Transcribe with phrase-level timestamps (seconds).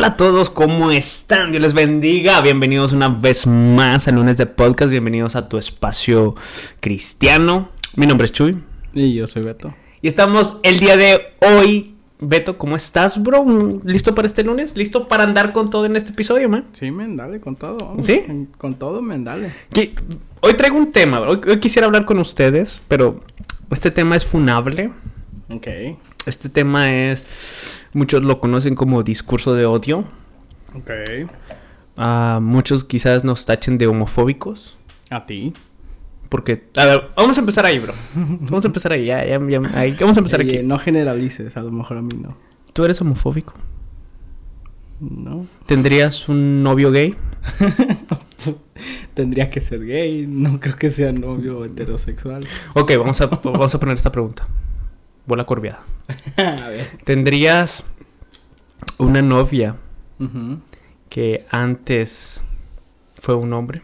[0.00, 1.50] Hola a todos, ¿cómo están?
[1.50, 2.40] Dios les bendiga.
[2.40, 4.90] Bienvenidos una vez más al lunes de podcast.
[4.90, 6.34] Bienvenidos a tu espacio
[6.80, 7.68] cristiano.
[7.96, 8.62] Mi nombre es Chuy.
[8.94, 9.74] Y yo soy Beto.
[10.00, 11.96] Y estamos el día de hoy.
[12.18, 13.44] Beto, ¿cómo estás, bro?
[13.84, 14.74] ¿Listo para este lunes?
[14.74, 16.64] ¿Listo para andar con todo en este episodio, man?
[16.72, 17.98] Sí, men, dale, con todo.
[18.00, 18.22] ¿Sí?
[18.56, 19.52] Con todo, men, dale.
[20.40, 21.42] Hoy traigo un tema, bro.
[21.46, 23.20] Hoy, quisiera hablar con ustedes, pero
[23.70, 24.92] este tema es funable.
[25.50, 25.66] Ok.
[26.24, 30.04] Este tema es, muchos lo conocen como discurso de odio.
[30.74, 30.90] Ok.
[31.96, 34.76] Ah, muchos quizás nos tachen de homofóbicos.
[35.10, 35.52] ¿A ti?
[36.28, 37.92] Porque, a ver, vamos a empezar ahí, bro.
[38.14, 39.96] Vamos a empezar ahí, ya, ya, ya ahí.
[39.98, 40.60] Vamos a empezar aquí.
[40.62, 42.36] No generalices, a lo mejor a mí no.
[42.72, 43.54] ¿Tú eres homofóbico?
[45.00, 45.46] No.
[45.66, 47.16] ¿Tendrías un novio gay?
[49.14, 52.46] Tendría que ser gay, no creo que sea novio heterosexual.
[52.74, 54.46] Ok, vamos a, vamos a poner esta pregunta.
[55.30, 55.84] Bola corviada.
[56.38, 56.90] a ver.
[57.04, 57.84] ¿Tendrías
[58.98, 59.76] una novia
[61.08, 62.42] que antes
[63.14, 63.82] fue un hombre?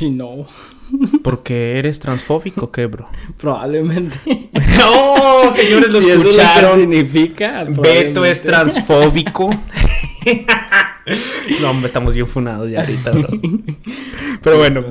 [0.00, 0.46] Ay, no.
[1.22, 3.06] Porque eres transfóbico, ¿qué, bro?
[3.36, 4.18] Probablemente.
[4.82, 6.80] ¡Oh, señores, lo escucharon!
[6.80, 7.64] significa?
[7.64, 9.50] Beto es transfóbico.
[11.60, 13.28] no, hombre, estamos bien funados ya ahorita, bro.
[14.42, 14.84] Pero bueno.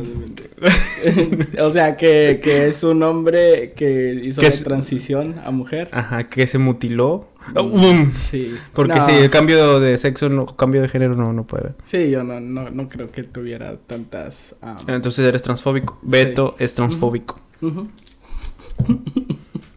[1.62, 5.90] o sea, que, que, es un hombre que hizo la transición a mujer.
[5.92, 7.30] Ajá, que se mutiló.
[7.54, 8.12] Mm.
[8.32, 8.56] sí.
[8.74, 11.74] Porque si el cambio de sexo, no, cambio de género no, no puede.
[11.84, 14.56] Sí, yo no, no, no creo que tuviera tantas...
[14.88, 16.00] Entonces eres transfóbico.
[16.02, 17.40] Beto es transfóbico.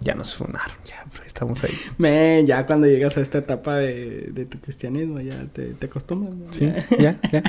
[0.08, 1.78] Ya nos funaron, ya, estamos ahí.
[1.98, 6.56] Me, ya cuando llegas a esta etapa de, de tu cristianismo, ya te, te acostumbras.
[6.56, 7.42] Sí, ya, ya.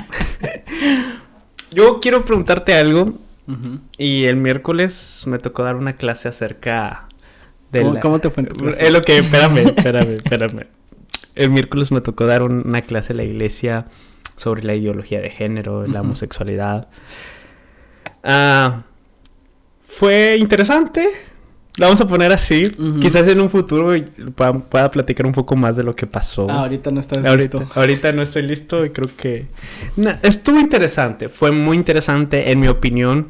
[1.72, 3.14] Yo quiero preguntarte algo.
[3.98, 7.08] Y el miércoles me tocó dar una clase acerca
[7.72, 8.86] de ¿Cómo, ¿Cómo, te fue en tu clase?
[8.86, 9.18] Es lo que...
[9.18, 10.66] Espérame, espérame, espérame.
[11.34, 13.86] El miércoles me tocó dar una clase en la iglesia
[14.36, 16.88] sobre la ideología de género, la homosexualidad.
[18.22, 18.82] Ah,
[19.84, 21.08] fue interesante.
[21.76, 22.74] La vamos a poner así.
[23.00, 23.94] Quizás en un futuro
[24.34, 26.46] pueda, platicar un poco más de lo que pasó.
[26.50, 27.64] Ah, ahorita no estás listo.
[27.74, 29.46] Ahorita no estoy listo y creo que...
[30.22, 31.28] estuvo interesante.
[31.28, 33.28] Fue muy interesante en mi opinión.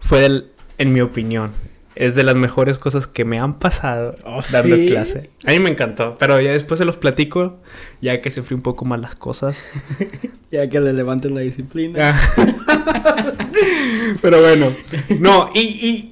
[0.00, 0.44] Fue
[0.78, 1.52] en mi opinión.
[1.94, 5.30] Es de las mejores cosas que me han pasado oh, dando clase.
[5.46, 6.16] A mí me encantó.
[6.18, 7.60] Pero ya después se los platico.
[8.00, 9.62] Ya que se fríen un poco más las cosas.
[10.50, 12.14] ya que le levanten la disciplina.
[12.14, 13.34] Ah.
[14.22, 14.74] pero bueno.
[15.18, 16.11] No, y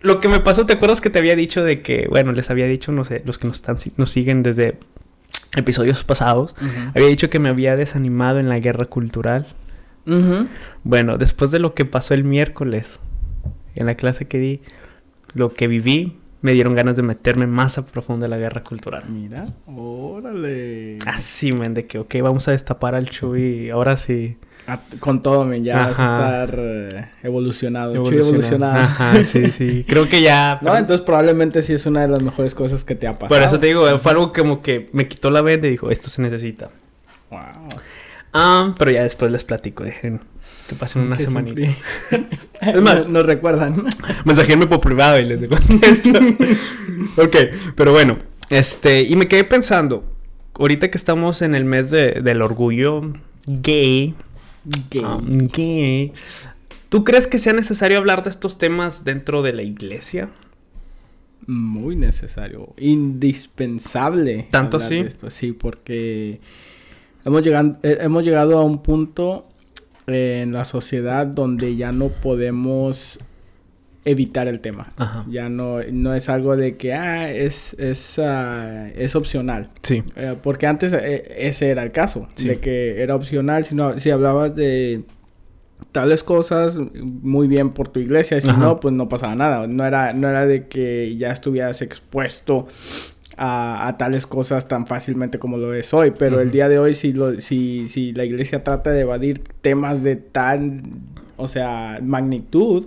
[0.00, 2.66] lo que me pasó, ¿te acuerdas que te había dicho de que, bueno, les había
[2.66, 4.78] dicho, no sé, los que nos, están, nos siguen desde
[5.56, 6.54] episodios pasados,
[6.94, 9.48] había dicho que me había desanimado en la guerra cultural.
[10.84, 12.98] Bueno, después de lo que pasó el miércoles,
[13.74, 14.60] en la clase que di,
[15.34, 19.04] lo que viví, me dieron ganas de meterme más a profundo en la guerra cultural.
[19.08, 20.96] Mira, órale.
[21.06, 24.38] Así, men, de que, ok, vamos a destapar al Chuy, ahora sí
[25.00, 27.94] con todo, men, ya vas a estar eh, evolucionado.
[27.94, 28.78] evolucionado.
[28.78, 29.84] Ajá, sí, sí.
[29.88, 30.58] Creo que ya.
[30.62, 33.28] No, entonces probablemente sí es una de las mejores cosas que te ha pasado.
[33.28, 36.10] Por eso te digo, fue algo como que me quitó la venda y dijo, esto
[36.10, 36.70] se necesita.
[37.30, 37.40] Wow.
[38.32, 40.20] Ah, pero ya después les platico, dejen
[40.70, 41.66] que pasen una semanita.
[42.60, 43.86] es más, nos recuerdan.
[44.24, 46.10] Mensajenme por privado y les digo esto.
[47.16, 47.36] ok,
[47.74, 48.18] pero bueno,
[48.50, 50.04] este, y me quedé pensando,
[50.54, 53.02] ahorita que estamos en el mes de, del orgullo
[53.46, 54.14] gay,
[54.64, 56.12] Gay.
[56.88, 60.28] ¿Tú crees que sea necesario hablar de estos temas dentro de la iglesia?
[61.46, 64.48] Muy necesario, indispensable.
[64.50, 65.04] ¿Tanto así?
[65.28, 66.40] Sí, porque
[67.24, 69.48] hemos llegado, eh, hemos llegado a un punto
[70.06, 73.20] en la sociedad donde ya no podemos
[74.04, 74.92] evitar el tema.
[75.28, 79.70] Ya no, no es algo de que, ah, es, es, ah, es opcional.
[79.82, 80.02] Sí.
[80.16, 84.10] Eh, porque antes eh, ese era el caso, de que era opcional, si, no, si
[84.10, 85.04] hablabas de
[85.92, 89.66] tales cosas, muy bien por tu iglesia, y si no, pues no pasaba nada.
[89.66, 92.68] No era, no era de que ya estuvieras expuesto
[93.36, 96.12] a, tales cosas tan fácilmente como lo es hoy.
[96.12, 100.02] Pero el día de hoy, si, lo, si, si la iglesia trata de evadir temas
[100.02, 100.82] de tal,
[101.36, 102.86] o sea, magnitud,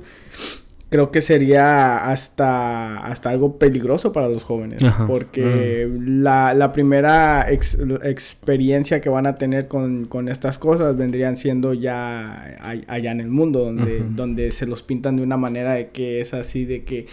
[0.93, 4.79] creo que sería hasta, hasta algo peligroso para los jóvenes.
[5.07, 11.73] porque la, la, primera experiencia que van a tener con, con, estas cosas vendrían siendo
[11.73, 16.21] ya allá en el mundo, donde, donde se los pintan de una manera de que
[16.21, 17.07] es así de que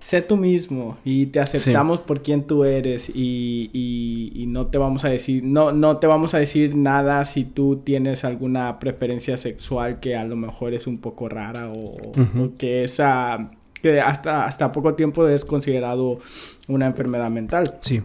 [0.00, 5.04] sé tú mismo y te aceptamos por quien tú eres y, y, no te vamos
[5.04, 10.00] a decir, no, no te vamos a decir nada si tú tienes alguna preferencia sexual
[10.00, 12.12] que a lo mejor es un poco rara o,
[12.58, 13.50] que esa
[13.82, 16.18] que hasta, hasta poco tiempo es considerado
[16.66, 17.78] una enfermedad mental.
[17.80, 18.02] Sí.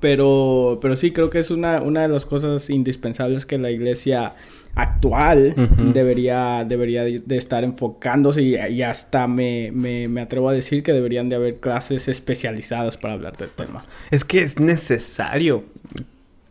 [0.00, 4.34] Pero, pero sí, creo que es una, una de las cosas indispensables que la iglesia
[4.78, 5.54] actual
[5.92, 11.34] debería, debería de estar enfocándose y, hasta me, me, atrevo a decir que deberían de
[11.34, 13.84] haber clases especializadas para hablar del tema.
[14.12, 15.64] Es que es necesario.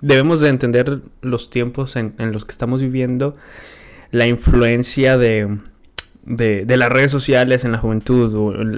[0.02, 3.38] Debemos de entender los tiempos en, los que estamos viviendo,
[4.12, 5.58] la influencia de,
[6.26, 8.76] de, las redes sociales en la juventud.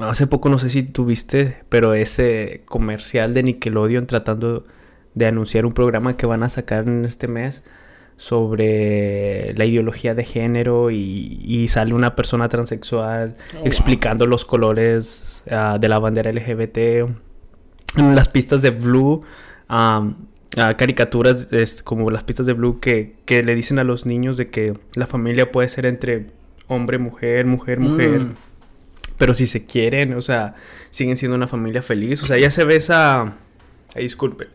[0.00, 4.64] hace poco no sé si tuviste, pero ese comercial de Nickelodeon tratando
[5.14, 7.62] de anunciar un programa que van a sacar en este mes
[8.16, 15.78] sobre la ideología de género y, sale una persona transexual oh, explicando los colores ah,
[15.80, 16.78] de la bandera LGBT.
[17.96, 19.22] En las pistas de Blue,
[20.54, 24.74] caricaturas es como las pistas de Blue que, le dicen a los niños de que
[24.94, 26.26] la familia puede ser entre
[26.68, 28.20] hombre, mujer, mujer, mujer.
[28.20, 28.34] Mm.
[29.18, 30.54] Pero si se quieren, o sea,
[30.90, 32.22] siguen siendo una familia feliz.
[32.22, 33.36] O sea, ya se ve esa...
[33.94, 34.48] Ay, disculpe.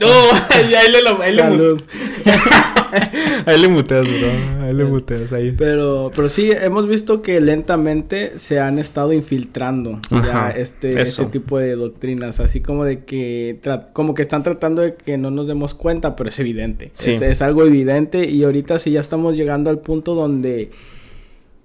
[0.00, 0.06] No,
[0.50, 0.98] ahí le, ahí le,
[3.46, 4.64] ahí le muteas, bro.
[4.64, 5.54] Ahí le muteas, ahí.
[5.56, 11.58] Pero, pero sí, hemos visto que lentamente se han estado infiltrando ya este, este tipo
[11.58, 12.40] de doctrinas.
[12.40, 13.60] Así como de que,
[13.92, 16.90] como que están tratando de que no nos demos cuenta, pero es evidente.
[16.94, 17.12] Sí.
[17.12, 20.72] es algo evidente y ahorita sí ya estamos llegando al punto donde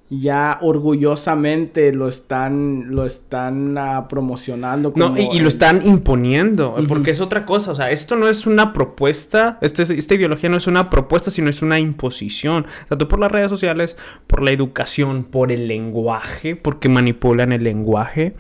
[0.10, 7.12] ya orgullosamente lo están lo están uh, promocionando como no y, lo están imponiendo porque
[7.12, 10.66] es otra cosa o sea esto no es una propuesta este, esta ideología no es
[10.66, 15.52] una propuesta sino es una imposición tanto por las redes sociales por la educación por
[15.52, 18.36] el lenguaje porque manipulan el lenguaje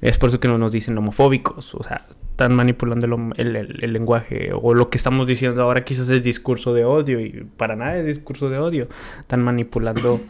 [0.00, 3.04] es por eso que no nos dicen homofóbicos o sea están manipulando
[3.36, 7.46] el, el, lenguaje o lo que estamos diciendo ahora quizás es discurso de odio y
[7.58, 8.88] para nada es discurso de odio
[9.20, 10.22] están manipulando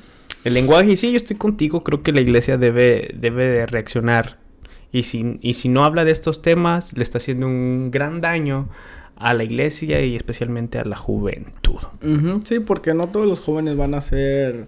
[0.45, 0.93] el lenguaje.
[0.93, 4.39] Y sí, yo estoy contigo, creo que la iglesia debe, debe de reaccionar.
[4.93, 8.69] Y si, y si no habla de estos temas, le está haciendo un gran daño
[9.17, 11.79] a la iglesia y especialmente a la juventud.
[12.45, 14.67] Sí, porque no todos los jóvenes van a ser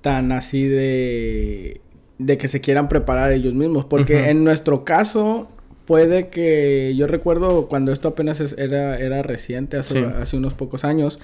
[0.00, 1.80] tan así de,
[2.18, 3.84] de que se quieran preparar ellos mismos.
[3.84, 5.48] Porque en nuestro caso
[5.86, 10.84] fue de que yo recuerdo cuando esto apenas era, era reciente, hace, hace unos pocos
[10.84, 11.18] años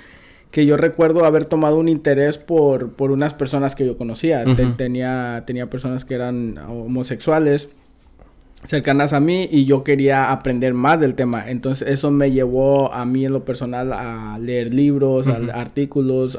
[0.50, 4.44] que yo recuerdo haber tomado un interés por, por unas personas que yo conocía.
[4.76, 7.69] tenía, tenía personas que eran homosexuales
[8.66, 11.48] cercanas a mí y yo quería aprender más del tema.
[11.48, 16.38] Entonces eso me llevó a mí en lo personal a leer libros, artículos,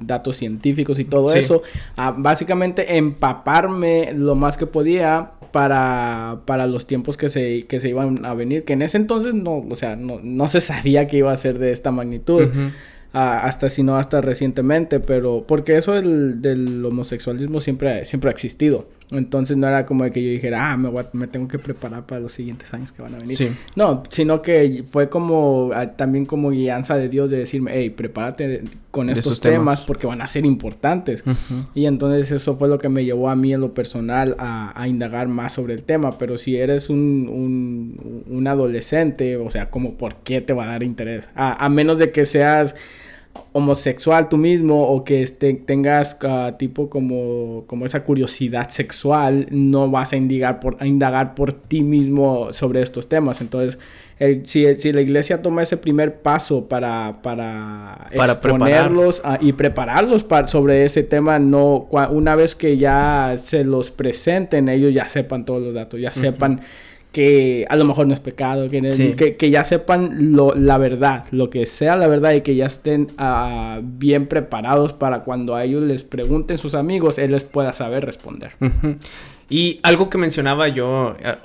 [0.00, 1.62] datos científicos y todo eso.
[1.96, 7.88] A básicamente empaparme lo más que podía para, para los tiempos que se, que se
[7.88, 8.64] iban a venir.
[8.64, 11.58] Que en ese entonces no, o sea, no, no se sabía que iba a ser
[11.58, 12.48] de esta magnitud
[13.12, 18.86] hasta si no hasta recientemente, pero porque eso del, del, homosexualismo siempre, siempre ha existido.
[19.10, 22.20] Entonces no era como de que yo dijera, ah, me, me tengo que preparar para
[22.20, 23.52] los siguientes años que van a venir.
[23.76, 28.64] No, sino que fue como ah, también como guianza de Dios de decirme, hey, prepárate
[28.90, 31.22] con estos temas, porque van a ser importantes.
[31.74, 34.88] Y entonces eso fue lo que me llevó a mí en lo personal a, a
[34.88, 36.18] indagar más sobre el tema.
[36.18, 40.68] Pero si eres un, un, un, adolescente, o sea, como, ¿por qué te va a
[40.68, 41.28] dar interés?
[41.34, 42.74] a menos de que seas
[43.52, 49.90] homosexual tú mismo o que este, tengas ah, tipo como, como esa curiosidad sexual, no
[49.90, 53.40] vas a indagar por, a indagar por ti mismo sobre estos temas.
[53.40, 53.78] Entonces,
[54.18, 60.24] el, si, si, la iglesia toma ese primer paso para, para, para exponerlos y prepararlos
[60.24, 65.44] para, sobre ese tema, no una vez que ya se los presenten, ellos ya sepan
[65.44, 66.60] todos los datos, ya sepan
[67.16, 71.48] que a lo mejor no es pecado, que, que, ya sepan lo, la verdad, lo
[71.48, 75.82] que sea la verdad y que ya estén uh, bien preparados para cuando a ellos
[75.82, 78.52] les pregunten sus amigos, él les pueda saber responder.
[79.48, 81.36] Y algo que mencionaba yo, eh,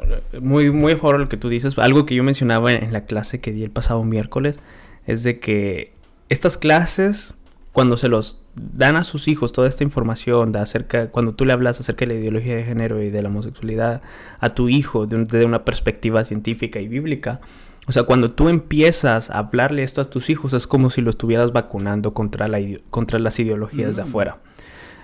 [0.42, 3.06] muy, muy a favor de lo que tú dices, algo que yo mencionaba en la
[3.06, 4.60] clase que di el pasado miércoles,
[5.06, 5.94] es de que
[6.28, 7.36] estas clases
[7.72, 11.54] cuando se los dan a sus hijos toda esta información de acerca, cuando tú le
[11.54, 14.02] hablas acerca de la ideología de género y de la homosexualidad
[14.40, 17.40] a tu hijo desde una perspectiva científica y bíblica,
[17.88, 21.10] o sea, cuando tú empiezas a hablarle esto a tus hijos es como si lo
[21.10, 24.08] estuvieras vacunando contra, la, contra las ideologías de mm.
[24.08, 24.38] afuera.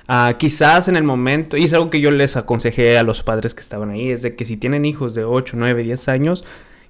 [0.07, 3.53] Ah, quizás en el momento, y es algo que yo les aconsejé a los padres
[3.53, 6.45] que estaban ahí, es de que si tienen hijos de 8, 9, 10 años,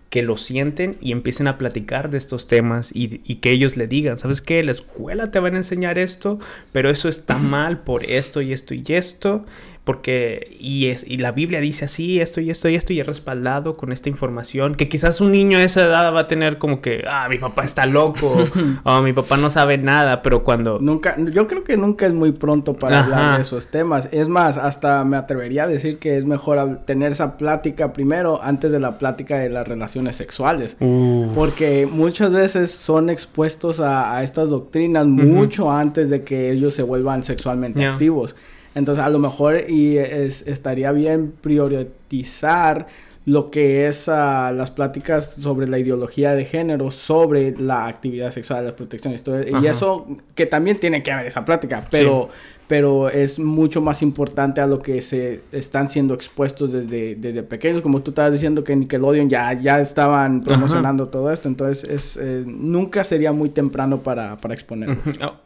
[0.09, 4.17] que lo sienten y empiecen a platicar de estos temas y, que ellos le digan,
[4.17, 4.63] ¿sabes qué?
[4.63, 6.39] La escuela te va a enseñar esto,
[6.71, 9.45] pero eso está mal por esto y esto y esto,
[9.87, 13.07] porque y es y la Biblia dice así esto y esto y esto y es
[13.07, 16.81] respaldado con esta información que quizás un niño a esa edad va a tener como
[16.81, 18.37] que ah mi papá está loco
[18.83, 22.33] o mi papá no sabe nada pero cuando nunca yo creo que nunca es muy
[22.33, 24.09] pronto para hablar de esos temas.
[24.11, 28.71] Es más hasta me atrevería a decir que es mejor tener esa plática primero antes
[28.71, 30.77] de la plática de las relaciones sexuales.
[30.79, 37.23] Porque muchas veces son expuestos a, estas doctrinas mucho antes de que ellos se vuelvan
[37.23, 38.35] sexualmente activos
[38.75, 42.87] entonces, a lo mejor y estaría bien priorizar
[43.27, 48.63] lo que es uh, las pláticas sobre la ideología de género, sobre la actividad sexual,
[48.63, 49.21] las protecciones.
[49.61, 52.29] y eso, que también tiene que haber esa plática, pero,
[52.67, 57.81] pero es mucho más importante a lo que se están siendo expuestos desde, desde pequeños.
[57.81, 62.45] Como tú estabas diciendo que Nickelodeon ya, ya estaban promocionando todo esto, entonces es, eh,
[62.47, 64.95] nunca sería muy temprano para, para exponerlo.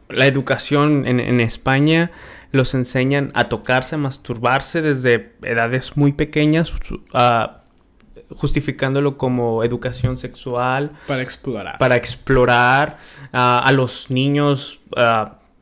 [0.08, 2.12] La educación en, en España
[2.52, 6.72] los enseñan a tocarse, a masturbarse desde edades muy pequeñas,
[8.30, 10.92] justificándolo como educación sexual.
[11.06, 11.78] Para explorar.
[11.78, 12.98] Para explorar.
[13.32, 14.80] a los niños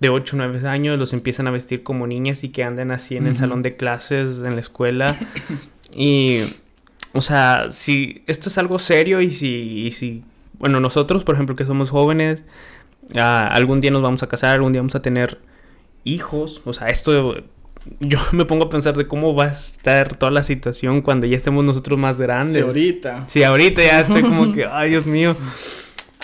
[0.00, 3.16] de 8 o 9 años los empiezan a vestir como niñas y que anden así
[3.16, 5.18] en el salón de clases, en la escuela.
[5.94, 6.40] y,
[7.12, 10.22] o sea, si esto es algo serio y si, y si
[10.58, 12.44] bueno, nosotros, por ejemplo, que somos jóvenes,
[13.14, 15.38] algún día nos vamos a casar, algún día vamos a tener
[16.04, 17.34] hijos, o sea, esto
[18.00, 21.36] yo me pongo a pensar de cómo va a estar toda la situación cuando ya
[21.36, 22.54] estemos nosotros más grandes.
[22.54, 23.24] Sí, ahorita.
[23.28, 25.36] Sí, ahorita ya estoy como que, ay, Dios mío.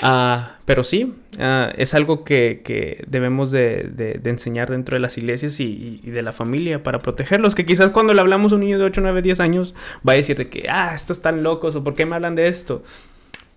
[0.02, 6.00] Ah, pero sí, ah, es algo que, debemos de, enseñar dentro de las iglesias y,
[6.04, 7.54] de la familia para protegerlos.
[7.54, 9.75] Que quizás cuando le hablamos a un niño de 8, 9, 10 años
[10.06, 12.49] va a decir de que, ah, estos están locos o por qué me hablan de
[12.49, 12.83] esto.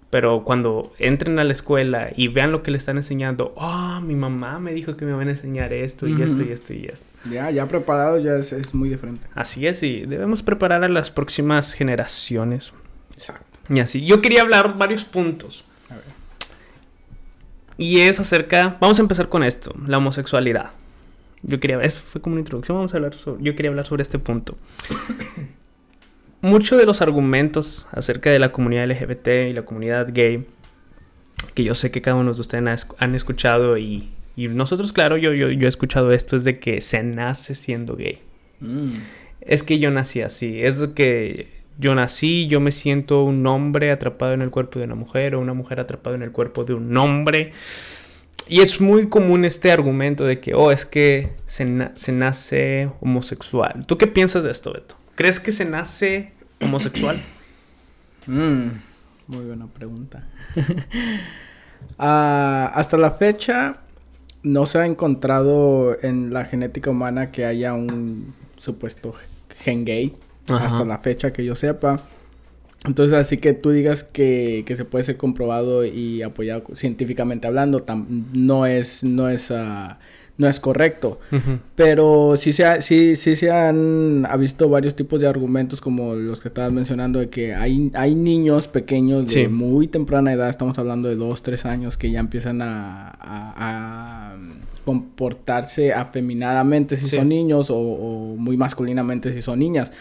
[0.09, 4.15] Pero cuando entren a la escuela y vean lo que le están enseñando, oh, mi
[4.15, 7.05] mamá me dijo que me van a enseñar esto y esto y esto y esto.
[7.29, 9.27] Ya, ya preparado ya es, muy diferente.
[9.35, 12.73] Así es, y debemos preparar a las próximas generaciones.
[13.15, 13.59] Exacto.
[13.69, 15.63] Y así, yo quería hablar varios puntos.
[15.89, 16.03] A ver.
[17.77, 20.71] Y es acerca, vamos a empezar con esto, la homosexualidad.
[21.43, 24.01] Yo quería, esto fue como una introducción, vamos a hablar sobre, yo quería hablar sobre
[24.01, 24.57] este punto.
[26.41, 30.45] Muchos de los argumentos acerca de la comunidad LGBT y la comunidad gay,
[31.53, 35.49] que yo sé que cada uno de ustedes han escuchado y, nosotros, claro, yo, yo,
[35.49, 38.19] he escuchado esto, es de que se nace siendo gay.
[38.61, 38.91] Mm.
[39.41, 43.91] Es que yo nací así, es de que yo nací, yo me siento un hombre
[43.91, 46.73] atrapado en el cuerpo de una mujer o una mujer atrapada en el cuerpo de
[46.73, 47.51] un hombre.
[48.47, 53.85] Y es muy común este argumento de que, oh, es que se, se nace homosexual.
[53.85, 54.98] ¿Tú qué piensas de esto, Beto?
[55.19, 57.21] ¿Crees que se nace homosexual?
[58.27, 58.67] Mm,
[59.27, 60.27] muy buena pregunta.
[61.97, 63.77] Ah, hasta la fecha
[64.43, 69.15] no se ha encontrado en la genética humana que haya un supuesto
[69.63, 70.15] gen gay.
[70.47, 72.01] Hasta la fecha que yo sepa.
[72.85, 77.83] Entonces, así que tú digas que, que se puede ser comprobado y apoyado científicamente hablando,
[78.33, 79.95] no es, no es uh,
[80.39, 81.19] no es correcto.
[81.75, 86.15] Pero sí se, ha, sí, sí se han ha visto varios tipos de argumentos como
[86.15, 90.79] los que estabas mencionando de que hay, hay niños pequeños de muy temprana edad, estamos
[90.79, 94.37] hablando de dos, tres años, que ya empiezan a,
[94.85, 99.91] comportarse afeminadamente si son niños o, o, muy masculinamente si son niñas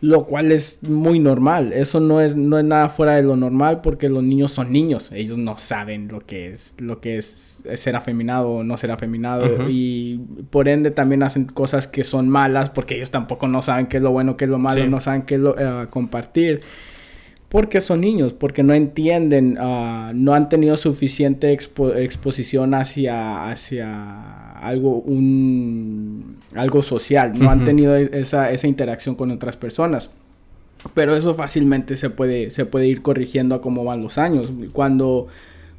[0.00, 1.72] lo cual es muy normal.
[1.72, 5.10] Eso no es, no es nada fuera de lo normal porque los niños son niños.
[5.12, 9.68] Ellos no saben lo que es, lo que es ser afeminado o no ser afeminado.
[9.68, 13.96] Y por ende también hacen cosas que son malas porque ellos tampoco no saben qué
[13.96, 16.60] es lo bueno, qué es lo malo, no saben qué es lo eh, compartir.
[17.48, 25.00] Porque son niños, porque no entienden, uh, no han tenido suficiente exposición hacia, hacia algo,
[25.00, 30.10] un, algo social, no han tenido e-, esa, esa interacción con otras personas.
[30.94, 34.52] Pero eso fácilmente se puede, se puede ir corrigiendo a cómo van los años.
[34.72, 35.26] Cuando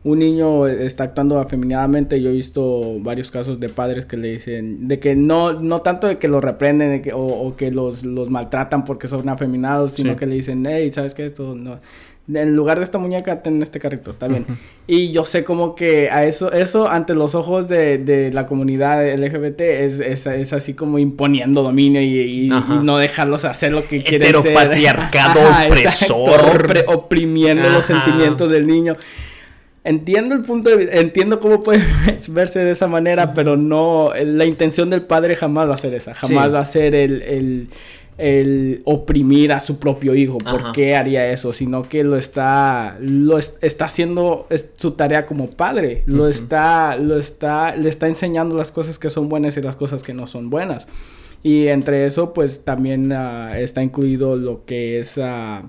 [0.03, 4.87] un niño está actuando afeminadamente, yo he visto varios casos de padres que le dicen,
[4.87, 9.07] de que no, no tanto de que los reprenden o, que los, los maltratan porque
[9.07, 11.25] son afeminados, sino que le dicen, hey, ¿sabes qué?
[11.25, 11.79] Esto no
[12.33, 14.45] en lugar de esta muñeca, ten este carrito, está bien.
[14.85, 19.05] Y yo sé como que a eso, eso ante los ojos de, de la comunidad
[19.17, 24.41] LGBT es, es, es, así como imponiendo dominio y, no dejarlos hacer lo que quieren
[24.41, 24.53] ser.
[24.53, 26.85] patriarcado opresor.
[26.87, 28.97] oprimiendo los sentimientos del niño.
[29.85, 31.85] Entiendo el punto de entiendo cómo puede
[32.29, 36.13] verse de esa manera, pero no, la intención del padre jamás va a ser esa,
[36.13, 37.69] jamás va a ser el el
[38.85, 40.39] oprimir a su propio hijo.
[40.39, 41.53] ¿Por qué haría eso?
[41.53, 46.03] Sino que lo está, lo está haciendo su tarea como padre.
[46.05, 50.01] Lo está, lo está, le está enseñando las cosas que son buenas y las cosas
[50.01, 50.87] que no son buenas.
[51.43, 55.63] Y entre eso, pues también ah, está incluido lo que es ah,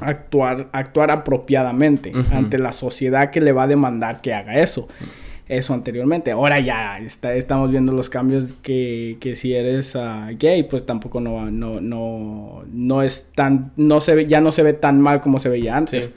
[0.00, 4.88] actuar, actuar apropiadamente ante la sociedad que le va a demandar que haga eso.
[5.48, 6.30] Eso anteriormente.
[6.30, 11.20] Ahora ya está, estamos viendo los cambios que, que si eres ah, gay, pues tampoco
[11.20, 15.22] no, no, no, no es tan, no se ve, ya no se ve tan mal
[15.22, 16.10] como se veía antes.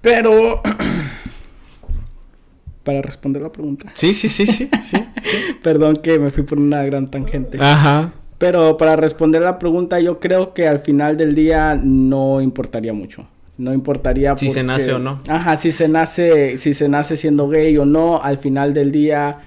[0.00, 0.62] Pero
[2.84, 3.92] para responder la pregunta.
[3.94, 4.96] Sí, sí, sí, sí, sí.
[5.62, 7.58] Perdón que me fui por una gran tangente.
[7.60, 8.14] Ajá.
[8.38, 13.28] Pero para responder la pregunta, yo creo que al final del día no importaría mucho.
[13.60, 15.20] No importaría si se nace o no.
[15.28, 19.40] Ajá, si se nace, si se nace siendo gay o no, al final del día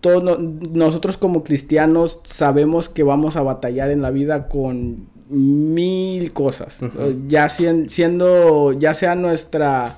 [0.00, 6.80] todos nosotros como cristianos sabemos que vamos a batallar en la vida con mil cosas.
[7.26, 9.96] Ya siendo, ya sea nuestra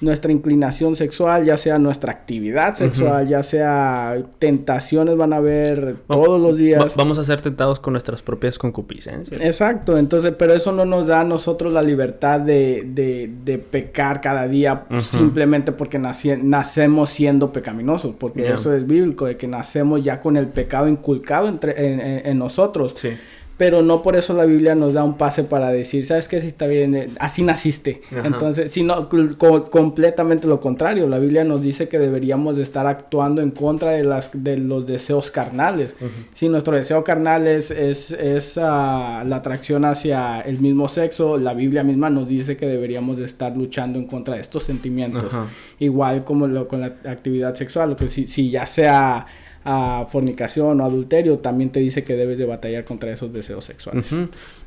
[0.00, 6.40] nuestra inclinación sexual, ya sea nuestra actividad sexual, ya sea tentaciones van a haber todos
[6.40, 6.94] los días.
[6.96, 9.40] vamos a ser tentados con nuestras propias concupiscencias.
[9.40, 14.20] Exacto, entonces, pero eso no nos da a nosotros la libertad de, de, de pecar
[14.20, 20.20] cada día simplemente porque nacemos siendo pecaminosos, porque eso es bíblico, de que nacemos ya
[20.20, 22.94] con el pecado inculcado entre, en, en nosotros.
[22.96, 23.10] Sí
[23.58, 26.40] pero no por eso la Biblia nos da un pase para decir, ¿sabes qué?
[26.40, 28.02] Si está bien, eh, así naciste.
[28.12, 31.08] Entonces, sino completamente lo contrario.
[31.08, 34.86] La Biblia nos dice que deberíamos de estar actuando en contra de, las, de los
[34.86, 35.96] deseos carnales.
[36.34, 41.82] Si nuestro deseo carnal es, es, ah, la atracción hacia el mismo sexo, la Biblia
[41.82, 45.36] misma nos dice que deberíamos de estar luchando en contra de estos sentimientos.
[45.80, 49.26] Igual como lo, con la actividad sexual, que si, si ya sea
[49.70, 54.06] a fornicación o adulterio, también te dice que debes de batallar contra esos deseos sexuales.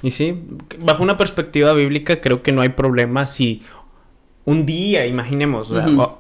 [0.04, 0.44] Y sí,
[0.80, 3.64] bajo una perspectiva bíblica creo que no hay problema si
[4.46, 5.72] un día, imaginemos,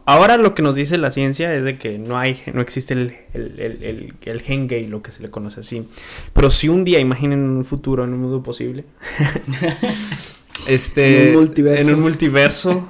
[0.05, 3.15] ahora lo que nos dice la ciencia es de que no hay, no existe el,
[3.33, 5.87] el, el, gen gay, lo que se le conoce así.
[6.33, 8.85] Pero si un día, imaginen un futuro, en un mundo posible,
[10.67, 12.89] este, en un multiverso, en un multiverso.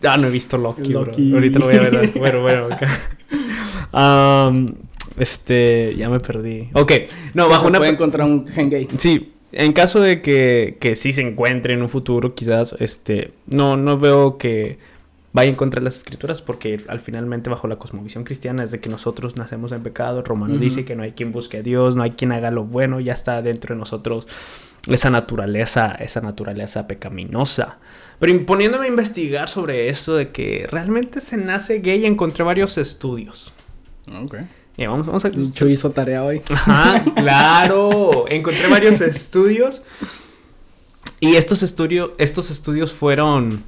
[0.00, 2.68] Ya no he visto Loki, ahorita lo voy a ver, bueno, bueno,
[5.16, 6.70] Este, ya me perdí.
[6.72, 6.92] Ok,
[7.34, 7.78] no, bajo una...
[7.78, 8.88] Puede encontrar un gen gay.
[8.98, 13.76] Sí, en caso de que, que sí se encuentre en un futuro, quizás, este, no,
[13.76, 14.78] no veo que
[15.32, 18.80] vaya en contra de las escrituras, porque al finalmente bajo la cosmovisión cristiana es de
[18.80, 20.22] que nosotros nacemos en pecado.
[20.22, 23.00] Romano dice que no hay quien busque a Dios, no hay quien haga lo bueno,
[23.00, 24.28] ya está dentro de nosotros
[24.86, 27.78] esa naturaleza, esa naturaleza pecaminosa.
[28.20, 33.52] Pero imponiéndome a investigar sobre eso de que realmente se nace gay, encontré varios estudios.
[34.76, 35.30] Ok vamos, vamos a...
[35.30, 36.42] Yo hizo tarea hoy.
[36.50, 38.24] Ajá, claro.
[38.28, 39.82] Encontré varios estudios.
[41.20, 43.62] Y estos, estudios estos estudios fueron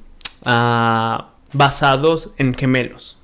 [0.45, 3.17] ah, basados en gemelos.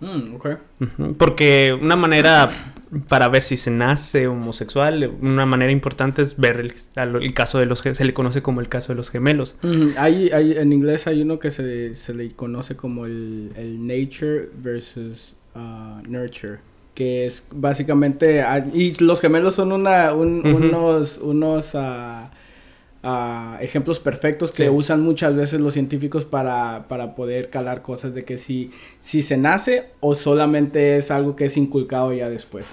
[0.00, 1.14] Mm.
[1.16, 2.74] Porque una manera
[3.08, 7.80] para ver si se nace homosexual, una manera importante es ver el, caso de los
[7.80, 9.56] se le conoce como el caso de los gemelos.
[9.96, 14.50] hay, hay, en inglés hay uno que se, se le conoce como el, el nature
[14.62, 16.58] versus uh, nurture
[16.96, 22.30] que es básicamente ah, y los gemelos son una unos unos ah,
[23.02, 28.24] ah, ejemplos perfectos que usan muchas veces los científicos para, para poder calar cosas de
[28.24, 32.64] que si si se nace o solamente es algo que es inculcado ya después.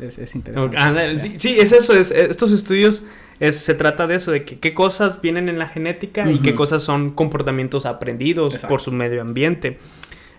[0.00, 1.18] Es, interesante.
[1.38, 3.02] Sí, es eso es estos estudios
[3.40, 6.54] es, se trata de eso, de que, qué cosas vienen en la genética y qué
[6.54, 9.78] cosas son comportamientos aprendidos por su medio ambiente.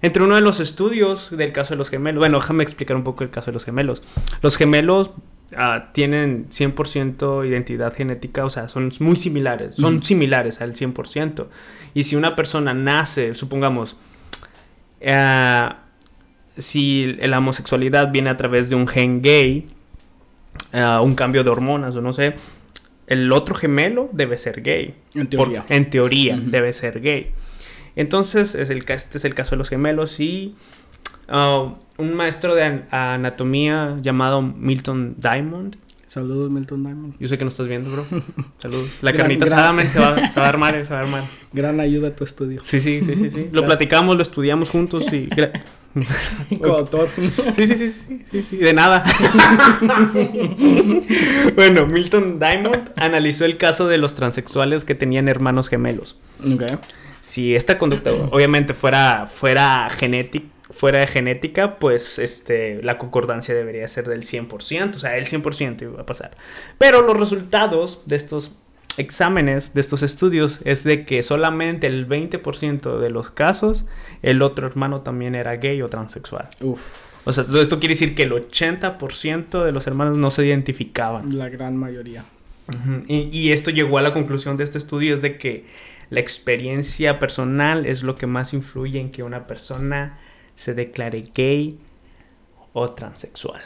[0.02, 3.24] Entre uno de los estudios del caso de los gemelos, bueno, déjame explicar un poco
[3.24, 4.04] el caso de los gemelos.
[4.42, 5.12] Los gemelos
[5.56, 11.48] ah, tienen 100% identidad genética, o sea, son muy similares, son similares al 100%.
[11.94, 13.98] Y si una persona nace, supongamos,
[15.06, 15.78] ah,
[16.58, 19.68] si la homosexualidad viene a través de un gen gay,
[20.74, 22.36] ah, un cambio de hormonas o no sé,
[23.08, 24.94] el otro gemelo debe ser gay.
[25.16, 25.66] En teoría.
[25.70, 27.32] en teoría, debe ser gay.
[27.98, 30.56] Entonces, es el, este es el caso de los gemelos y
[31.30, 35.76] uh, un maestro de anatomía llamado Milton Diamond.
[36.08, 37.16] Saludos, Milton Diamond.
[37.20, 38.06] Yo sé que no estás viendo, bro.
[38.60, 38.92] Saludos.
[39.02, 39.90] La carnita gran...
[39.90, 41.24] se, va, se va a armar, se va a armar.
[41.52, 42.62] Gran ayuda a tu estudio.
[42.66, 43.32] Sí, sí, sí, sí.
[43.32, 43.50] sí.
[43.52, 45.28] Lo platicamos, lo estudiamos juntos y...
[46.62, 47.10] Coautor.
[47.56, 49.04] Sí, sí, sí, sí, sí, sí, de nada.
[51.56, 56.16] bueno, Milton Diamond analizó el caso de los transexuales que tenían hermanos gemelos.
[56.40, 56.68] Okay
[57.28, 63.88] si esta conducta obviamente fuera, fuera genética, fuera de genética, pues este, la concordancia debería
[63.90, 66.38] ser del 100%, o sea, el 100% iba a pasar.
[66.78, 68.56] Pero los resultados de estos
[68.98, 73.86] exámenes de estos estudios es de que solamente el 20% de los casos
[74.24, 76.48] el otro hermano también era gay o transexual.
[76.62, 77.26] Uf.
[77.26, 81.38] O sea, esto quiere decir que el 80% de los hermanos no se identificaban.
[81.38, 82.24] La gran mayoría.
[83.08, 85.66] y, y, esto llegó a la conclusión de este estudio es de que
[86.10, 90.20] la experiencia personal es lo que más influye en que una persona
[90.56, 91.78] se declare gay
[92.74, 93.62] o transexual.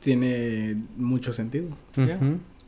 [0.00, 1.68] Tiene mucho sentido.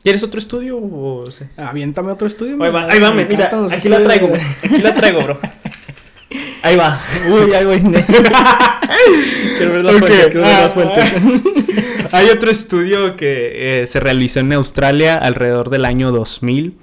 [0.01, 1.23] ¿Quieres otro estudio o
[1.57, 2.61] Aviéntame otro estudio.
[2.63, 5.39] Ahí va, ahí va, mira, aquí la traigo, aquí la traigo, bro.
[6.63, 6.99] Ahí va.
[7.29, 7.79] Uy, ahí voy.
[9.57, 10.73] quiero ver las fuentes, quiero ver las ah.
[10.73, 12.13] fuentes.
[12.13, 16.77] Hay otro estudio que eh, se realizó en Australia alrededor del año 2000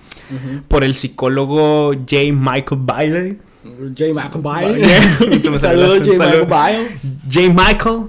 [0.68, 2.16] por el psicólogo J.
[2.32, 3.38] Michael Bailey.
[3.64, 4.12] J.
[4.12, 4.84] Michael Bailey.
[5.58, 6.12] Saludos, J.
[6.12, 6.86] Michael Bailey.
[7.30, 7.48] J.
[7.48, 8.08] Michael.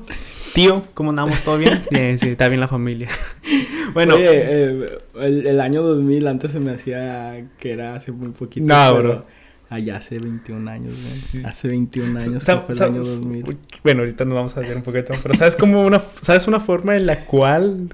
[0.55, 1.41] Tío, ¿cómo andamos?
[1.43, 1.83] ¿Todo bien?
[1.91, 3.09] Bien, sí, está bien la familia.
[3.93, 4.15] bueno.
[4.17, 4.87] Eh,
[5.19, 8.65] el, año 2000 antes se me hacía que era hace muy poquito.
[8.65, 9.25] No, bro.
[9.67, 13.57] Allá hace 21 años, Hace 21 años fue el año 2000.
[13.83, 16.95] Bueno, ahorita nos vamos a ver un poquito, pero ¿sabes como una, ¿sabes una forma
[16.95, 17.89] en la cual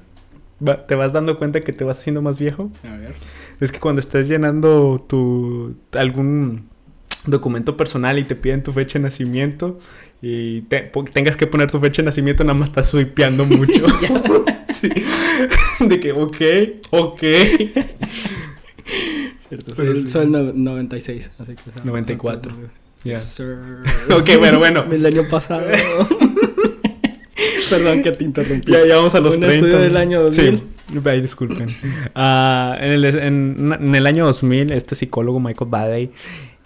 [0.87, 2.71] te vas dando cuenta que te vas haciendo más viejo?
[2.83, 3.15] A ver.
[3.59, 6.69] Es que cuando estás llenando tu algún
[7.27, 9.79] documento personal y te piden tu fecha de nacimiento
[10.21, 13.85] y tengas que poner tu fecha de nacimiento, nada más estás swipeando mucho.
[14.73, 14.89] sí.
[15.79, 16.37] De que, ok,
[16.91, 17.23] ok.
[19.49, 21.61] Cierto, soy, el 96, así que...
[21.83, 22.53] 94.
[23.03, 23.15] Ya.
[24.15, 24.85] ok, bueno, bueno.
[24.91, 25.65] El año pasado.
[27.71, 28.71] Perdón que te interrumpí.
[28.71, 29.55] Ya, ya vamos a los Un 30.
[29.57, 30.59] estudio del año 2000.
[30.59, 30.99] Sí.
[31.05, 31.69] Ay, disculpen.
[32.15, 36.11] Uh, en, el, en, en, el, año 2000, este psicólogo Michael Bailey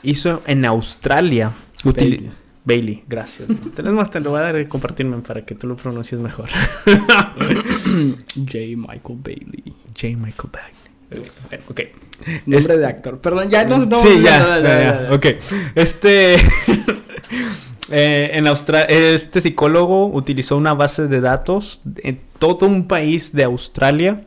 [0.03, 1.51] hizo en Australia.
[1.83, 2.31] Bailey.
[2.63, 3.47] Bailey, gracias.
[3.75, 6.49] Tenés más, te lo voy a dar y compartirme para que tú lo pronuncies mejor.
[6.85, 8.57] J.
[8.75, 9.73] Michael Bailey.
[9.95, 10.17] J.
[10.17, 10.85] Michael Bailey.
[11.69, 11.81] Ok.
[12.47, 13.19] Nombre de actor.
[13.19, 15.27] Perdón, ya no, no Sí, ya, ya, Ok.
[15.75, 16.37] Este.
[17.91, 23.43] Eh, en Australia, este psicólogo utilizó una base de datos en todo un país de
[23.43, 24.23] Australia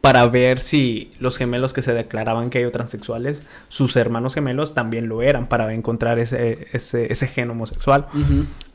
[0.00, 5.08] para ver si los gemelos que se declaraban que hay transexuales, sus hermanos gemelos también
[5.08, 8.06] lo eran, para encontrar ese, ese, ese gen homosexual.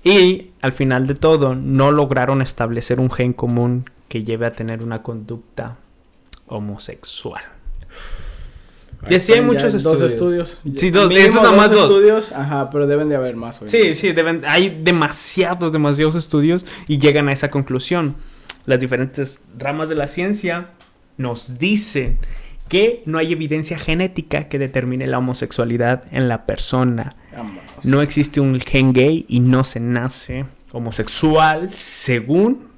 [0.03, 4.83] Y al final de todo, no lograron establecer un gen común que lleve a tener
[4.83, 5.77] una conducta
[6.47, 7.41] homosexual.
[9.19, 9.99] Sí hay muchos estudios.
[9.99, 10.61] Dos estudios.
[10.75, 11.11] Sí, dos.
[11.11, 11.81] Estos nada más dos.
[11.81, 13.59] estudios, ajá, pero deben de haber más.
[13.65, 18.15] Sí, sí, deben, hay demasiados, demasiados estudios y llegan a esa conclusión.
[18.65, 20.69] Las diferentes ramas de la ciencia
[21.17, 22.17] nos dicen
[22.67, 27.15] que no hay evidencia genética que determine la homosexualidad en la persona.
[27.83, 32.74] No existe un gen gay y no se nace homosexual según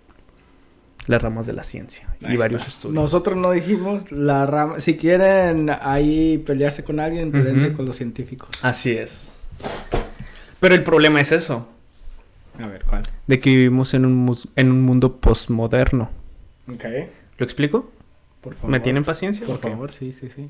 [1.08, 2.94] las ramas de la ciencia y varios estudios.
[2.94, 4.80] Nosotros no dijimos la rama.
[4.82, 8.64] Si quieren ahí pelearse con alguien, peleense con los científicos.
[8.64, 9.30] Así es.
[10.60, 11.68] Pero el problema es eso.
[12.60, 13.04] A ver, ¿cuál?
[13.28, 16.10] De que vivimos en un, en un mundo postmoderno.
[16.72, 16.86] Ok.
[17.38, 17.92] ¿Lo explico?
[18.42, 18.72] Por favor.
[18.72, 19.46] ¿Me tienen paciencia?
[19.46, 20.50] Por favor, sí, sí, sí.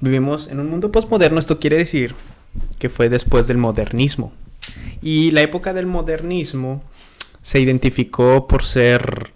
[0.00, 1.38] Vivimos en un mundo postmoderno.
[1.38, 2.14] Esto quiere decir
[2.78, 4.32] que fue después del modernismo.
[5.02, 6.82] Y la época del modernismo
[7.42, 9.32] se identificó por ser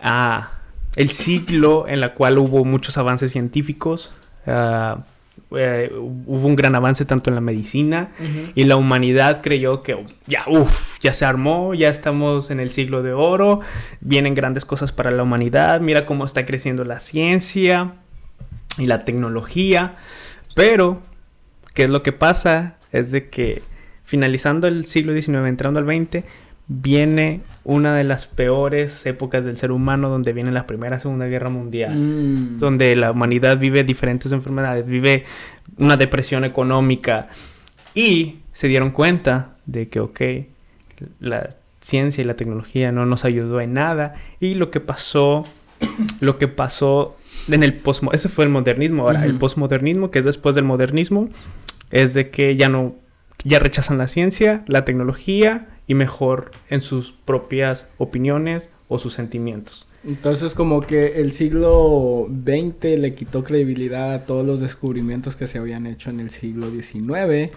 [0.00, 0.52] ah,
[0.96, 4.12] el siglo en la cual hubo muchos avances científicos.
[4.46, 5.04] Ah,
[5.56, 8.10] eh, hubo un gran avance tanto en la medicina
[8.54, 13.02] y la humanidad creyó que ya, uff, ya se armó, ya estamos en el siglo
[13.02, 13.60] de oro,
[14.00, 17.94] vienen grandes cosas para la humanidad, mira cómo está creciendo la ciencia
[18.76, 19.94] y la tecnología,
[20.54, 21.00] pero,
[21.72, 22.76] ¿qué es lo que pasa?
[22.92, 23.62] Es de que
[24.04, 26.24] finalizando el siglo XIX, entrando al XX,
[26.68, 31.48] viene una de las peores épocas del ser humano donde viene la Primera Segunda Guerra
[31.48, 32.58] Mundial, mm.
[32.58, 35.24] donde la humanidad vive diferentes enfermedades, vive
[35.78, 37.28] una depresión económica.
[37.94, 40.20] Y se dieron cuenta de que, ok,
[41.20, 41.48] la
[41.80, 44.14] ciencia y la tecnología no nos ayudó en nada.
[44.38, 45.44] Y lo que pasó,
[46.20, 47.16] lo que pasó
[47.48, 51.30] en el postmodernismo, ese fue el modernismo, ahora el postmodernismo, que es después del modernismo,
[51.90, 52.94] es de que ya no,
[53.42, 59.88] ya rechazan la ciencia, la tecnología y mejor en sus propias opiniones o sus sentimientos.
[60.06, 65.58] Entonces como que el siglo XX le quitó credibilidad a todos los descubrimientos que se
[65.58, 67.50] habían hecho en el siglo XIX,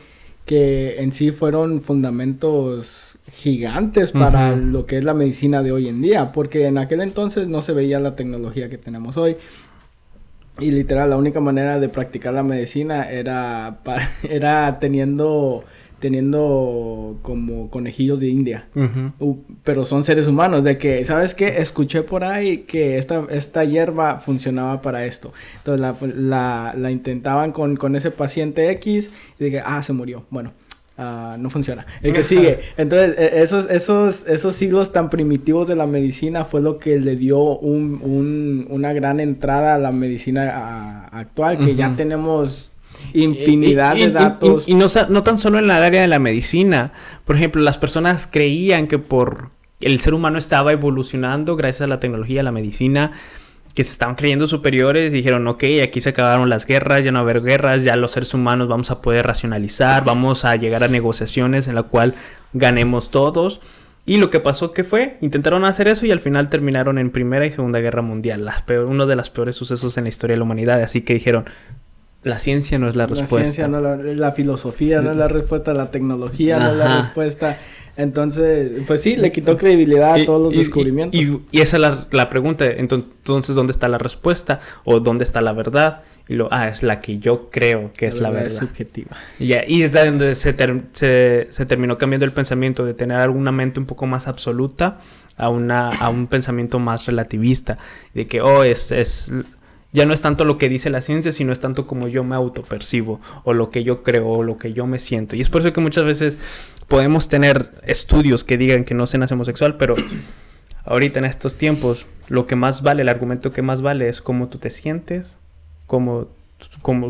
[0.45, 6.01] que en sí fueron fundamentos gigantes para lo que es la medicina de hoy en
[6.01, 9.37] día, porque en aquel entonces no se veía la tecnología que tenemos hoy.
[10.59, 13.79] Y literal, la única manera de practicar la medicina era,
[14.23, 15.63] era teniendo
[16.01, 18.67] teniendo como conejillos de India.
[19.63, 21.59] pero son seres humanos, de que, ¿sabes qué?
[21.59, 25.31] Escuché por ahí que esta, esta hierba funcionaba para esto.
[25.57, 30.25] Entonces la, la, intentaban con, con, ese paciente X y dije, ah, se murió.
[30.29, 30.51] Bueno.
[30.97, 31.85] Uh, no funciona.
[32.03, 32.59] El que sigue.
[32.77, 37.15] Entonces, e, esos, esos, esos siglos tan primitivos de la medicina fue lo que le
[37.15, 42.70] dio un, un, una gran entrada a la medicina actual, que ya tenemos
[43.13, 44.63] infinidad de datos.
[44.67, 46.93] Y, no, no tan solo en la área de la medicina.
[47.25, 49.51] Por ejemplo, las personas creían que por
[49.81, 53.11] el ser humano estaba evolucionando gracias a la tecnología, a la medicina,
[53.73, 57.19] que se estaban creyendo superiores y dijeron, ok, aquí se acabaron las guerras, ya no
[57.19, 60.83] va a haber guerras, ya los seres humanos vamos a poder racionalizar, vamos a llegar
[60.83, 62.13] a negociaciones en la cual
[62.53, 63.61] ganemos todos.
[64.03, 67.45] Y lo que pasó que fue, intentaron hacer eso y al final terminaron en Primera
[67.45, 68.49] y Segunda Guerra Mundial,
[68.87, 70.81] uno de los peores sucesos en la historia de la humanidad.
[70.81, 71.45] Así que dijeron,
[72.23, 73.37] la ciencia no es la respuesta.
[73.37, 76.97] La ciencia no es la, filosofía no es la respuesta, la tecnología no es la
[76.97, 77.57] respuesta.
[77.97, 81.19] Entonces, pues sí, le quitó credibilidad a todos los descubrimientos.
[81.19, 82.65] Y, esa es la, pregunta.
[82.65, 84.59] Entonces, ¿dónde está la respuesta?
[84.83, 86.03] ¿O dónde está la verdad?
[86.27, 88.47] Y lo, ah, es la que yo creo que es la verdad.
[88.47, 89.17] Es subjetiva.
[89.39, 90.55] y es donde se,
[90.93, 94.99] se, terminó cambiando el pensamiento de tener alguna mente un poco más absoluta
[95.37, 97.79] a, una, a un pensamiento más relativista.
[98.13, 99.33] De que, oh, es, es
[99.93, 102.35] ya no es tanto lo que dice la ciencia, sino es tanto como yo me
[102.35, 105.35] autopercibo, o lo que yo creo, o lo que yo me siento.
[105.35, 106.37] Y es por eso que muchas veces
[106.87, 109.95] podemos tener estudios que digan que no se nace homosexual, pero
[110.85, 114.47] ahorita en estos tiempos, lo que más vale, el argumento que más vale es cómo
[114.47, 115.37] tú te sientes,
[115.87, 116.27] cómo,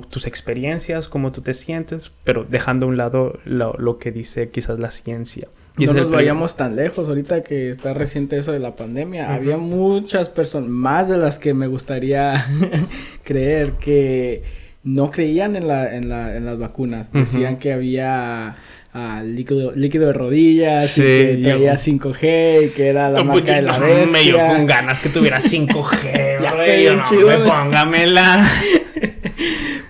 [0.09, 4.79] tus experiencias, cómo tú te sientes, pero dejando a un lado lo que dice quizás
[4.79, 9.33] la ciencia no nos vayamos tan lejos, ahorita que está reciente eso de la pandemia,
[9.33, 12.45] había muchas personas, más de las que me gustaría
[13.23, 14.43] creer, que
[14.83, 17.11] no creían en, la, en, la, en las vacunas.
[17.11, 18.57] Decían que había
[18.93, 23.61] ah, líquido, líquido de rodillas, y que traía 5G, y que era la marca de
[23.61, 24.11] la bestia.
[24.11, 28.49] Me dio con ganas que tuviera 5G, ya sé, no, póngamela.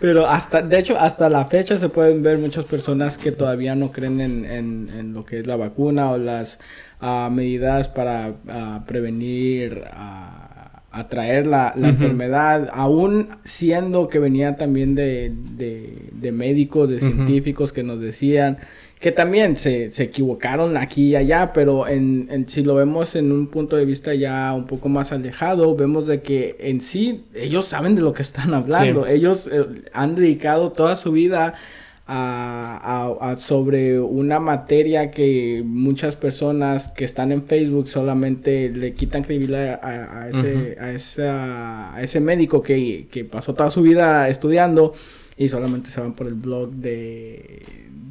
[0.02, 3.92] Pero hasta, de hecho, hasta la fecha se pueden ver muchas personas que todavía no
[3.92, 6.58] creen en, en, lo que es la vacuna o las
[7.00, 10.52] ah, medidas para ah, prevenir, uh,
[10.92, 17.84] atraer la, la enfermedad, aún siendo que venía también de, de, médicos, de científicos que
[17.84, 18.58] nos decían
[19.02, 23.32] que también se, se, equivocaron aquí y allá, pero en, en, si lo vemos en
[23.32, 27.66] un punto de vista ya un poco más alejado, vemos de que en sí ellos
[27.66, 31.56] saben de lo que están hablando, ellos eh, han dedicado toda su vida
[32.06, 39.24] a, a, sobre una materia que muchas personas que están en Facebook solamente le quitan
[39.24, 44.30] credibilidad a, a ese, a, esa, a ese médico que, que pasó toda su vida
[44.30, 44.94] estudiando
[45.38, 47.64] y solamente se van por el blog de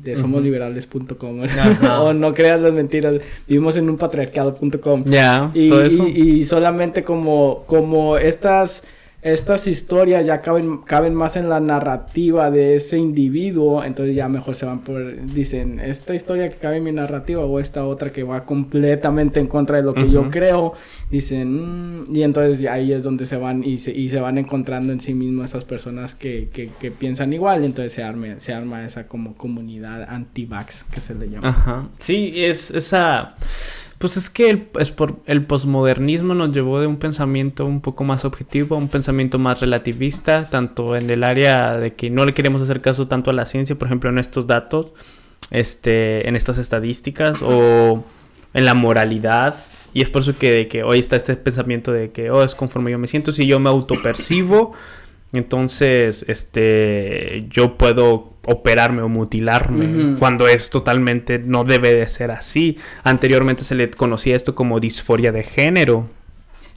[0.02, 1.40] de somosliberales.com
[2.00, 5.04] o no creas las mentiras, vivimos en un patriarcado.com.
[5.04, 8.82] Ya, y, y, solamente como, como estas
[9.22, 14.54] estas historias ya caben, caben más en la narrativa de ese individuo, entonces ya mejor
[14.54, 18.22] se van por, dicen, esta historia que cabe en mi narrativa o esta otra que
[18.22, 20.72] va completamente en contra de lo que yo creo,
[21.10, 24.90] dicen, mm", y entonces ahí es donde se van y se, y se van encontrando
[24.92, 28.54] en sí mismos esas personas que, que, que piensan igual, y entonces se, arme, se
[28.54, 31.48] arma esa como comunidad anti-vax que se le llama.
[31.48, 33.36] Ajá, sí, es esa
[34.00, 38.02] pues es que el, es por, el posmodernismo nos llevó de un pensamiento un poco
[38.02, 42.32] más objetivo a un pensamiento más relativista, tanto en el área de que no le
[42.32, 44.94] queremos hacer caso tanto a la ciencia, por ejemplo, en estos datos,
[45.50, 48.02] este, en estas estadísticas, o
[48.54, 49.56] en la moralidad.
[49.92, 52.54] Y es por eso que, de que hoy está este pensamiento de que, oh, es
[52.54, 54.72] conforme yo me siento, si yo me autopercibo,
[55.32, 62.78] entonces, este, yo puedo operarme o mutilarme cuando es totalmente no debe de ser así.
[63.04, 66.08] Anteriormente se le conocía esto como disforia de género.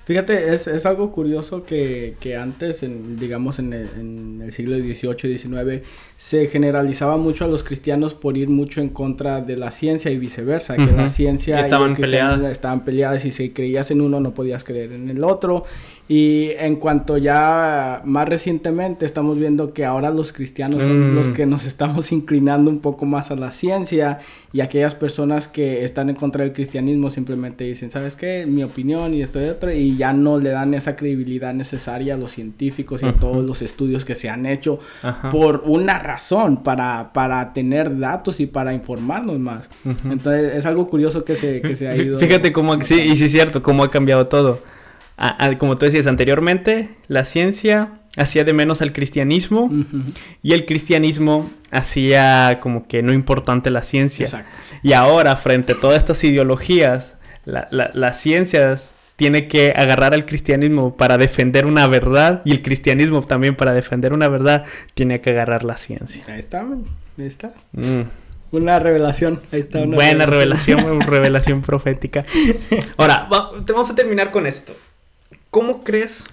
[0.05, 4.77] Fíjate, es, es algo curioso que, que antes, en, digamos en el, en el siglo
[4.77, 5.81] XVIII y XIX,
[6.17, 10.17] se generalizaba mucho a los cristianos por ir mucho en contra de la ciencia y
[10.17, 12.51] viceversa, que la ciencia estaban peleadas.
[12.51, 15.63] estaban peleadas y si creías en uno no podías creer en el otro
[16.09, 21.33] y en cuanto ya más recientemente estamos viendo que ahora los cristianos son los mm.
[21.33, 24.19] que nos estamos inclinando un poco más a la ciencia
[24.51, 28.45] y aquellas personas que están en contra del cristianismo simplemente dicen, ¿sabes qué?
[28.45, 32.17] Mi opinión y esto y otro y ya no le dan esa credibilidad necesaria a
[32.17, 34.79] los científicos y a todos los estudios que se han hecho
[35.31, 39.69] por una razón, para, para tener datos y para informarnos más.
[39.85, 42.19] Entonces es algo curioso que se, que se ha ido.
[42.19, 44.59] Fíjate cómo, sí, y sí es cierto, cómo ha cambiado todo
[45.57, 49.71] como tú decías anteriormente, la ciencia hacía de menos al cristianismo
[50.41, 54.25] y el cristianismo hacía como que no importante la ciencia.
[54.25, 54.57] Exacto.
[54.81, 58.91] Y ahora, frente a todas estas ideologías, las ciencias
[59.23, 64.11] tiene que agarrar al cristianismo para defender una verdad y el cristianismo también para defender
[64.11, 66.25] una verdad tiene que agarrar la ciencia.
[66.27, 67.53] Ahí está, ahí está.
[67.71, 68.01] Mm.
[68.51, 72.25] Una revelación, ahí está una Buena revelación, revelación, revelación profética.
[72.97, 74.75] Ahora, vamos a terminar con esto.
[75.49, 76.25] ¿Cómo crees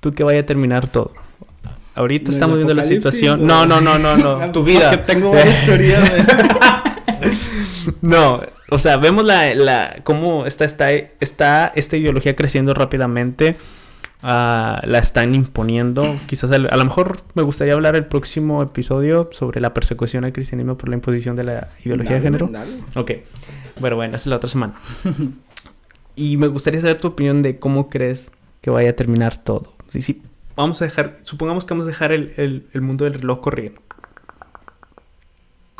[0.00, 1.12] tú que vaya a terminar todo?
[1.94, 3.46] Ahorita estamos viendo la situación.
[3.46, 4.50] No, no, no, no, no.
[4.52, 4.90] tu vida.
[4.90, 6.10] Porque tengo varias teorías.
[8.00, 13.56] no, o sea, vemos la, la cómo está, está, está esta ideología creciendo rápidamente.
[14.24, 16.16] Ah, la están imponiendo.
[16.26, 20.78] Quizás a lo mejor me gustaría hablar el próximo episodio sobre la persecución al cristianismo
[20.78, 22.50] por la imposición de la ideología de género.
[22.94, 23.10] Ok.
[23.80, 24.74] Bueno, bueno, es la otra semana.
[26.14, 29.74] y me gustaría saber tu opinión de cómo crees que vaya a terminar todo.
[29.88, 30.22] Sí, sí.
[30.54, 33.80] Vamos a dejar, supongamos que vamos a dejar el, el mundo del reloj corriendo.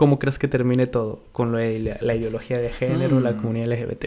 [0.03, 1.23] ¿Cómo crees que termine todo?
[1.31, 3.37] Con la, ideología de género, la mm.
[3.37, 4.07] comunidad LGBT.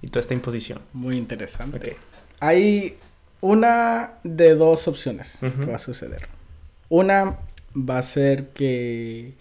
[0.00, 0.78] Y toda esta imposición.
[0.94, 1.98] Muy interesante.
[2.38, 2.96] Hay
[3.42, 6.28] una de dos opciones que va a suceder.
[6.88, 7.36] Una
[7.76, 9.34] va a ser que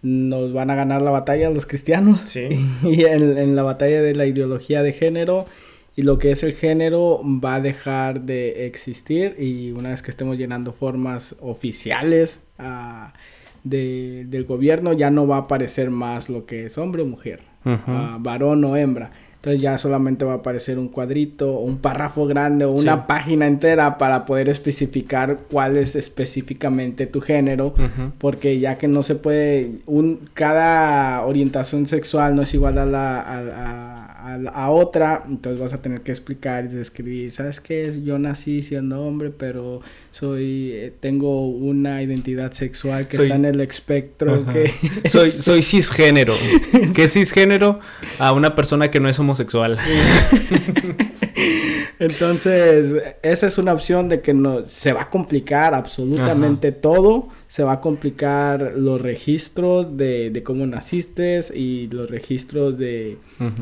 [0.00, 2.20] nos van a ganar la batalla los cristianos.
[2.20, 2.50] Sí.
[2.84, 5.44] Y en, en, la batalla de la ideología de género.
[5.96, 9.34] Y lo que es el género va a dejar de existir.
[9.40, 13.12] Y una vez que estemos llenando formas oficiales a
[13.64, 17.40] de, del gobierno ya no va a aparecer más lo que es hombre o mujer,
[17.64, 19.12] ah, varón o hembra.
[19.42, 23.48] Entonces ya solamente va a aparecer un cuadrito o un párrafo grande o una página
[23.48, 27.74] entera para poder especificar cuál es específicamente tu género,
[28.18, 33.20] porque ya que no se puede, un, cada orientación sexual no es igual a la,
[33.20, 38.00] a, a, otra, entonces vas a tener que explicar y describir, ¿sabes qué?
[38.04, 39.80] Yo nací siendo hombre, pero
[40.12, 44.72] soy, eh, tengo una identidad sexual que está en el espectro, que...
[45.08, 46.34] soy, soy cisgénero.
[46.94, 47.80] ¿Qué es cisgénero?
[48.20, 49.31] A una persona que no es homosexual.
[51.98, 52.92] Entonces,
[53.22, 57.28] esa es una opción de que no, se va a complicar absolutamente todo.
[57.46, 63.18] Se va a complicar los registros de, de cómo naciste y los registros de,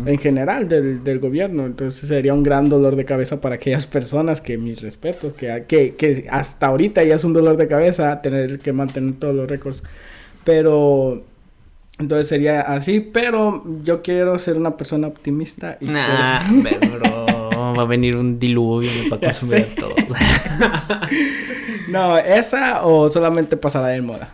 [0.06, 1.66] en general, del, del, gobierno.
[1.66, 5.94] Entonces, sería un gran dolor de cabeza para aquellas personas que, mis respetos, que, que,
[5.96, 9.82] que hasta ahorita ya es un dolor de cabeza tener que mantener todos los récords.
[10.44, 11.24] Pero
[12.00, 15.76] entonces sería así, pero yo quiero ser una persona optimista.
[15.80, 19.94] Y nah, pero va a venir un diluvio y va a consumir todo.
[21.88, 24.30] no, esa o solamente pasará de moda.